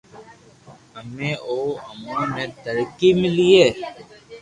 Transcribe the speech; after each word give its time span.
اي 0.97 1.03
مون 1.15 1.69
امون 1.89 2.21
ني 2.35 2.45
ترقي 2.63 3.09
ملئي 3.19 3.63